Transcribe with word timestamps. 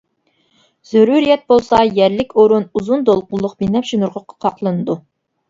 زۆرۈرىيەت 0.93 1.43
بولسا 1.53 1.81
يەرلىك 1.99 2.33
ئورۇن 2.39 2.65
ئۇزۇن 2.79 3.05
دولقۇنلۇق 3.11 3.55
بىنەپشە 3.61 4.01
نۇرغا 4.07 4.25
قاقلىنىدۇ. 4.35 4.99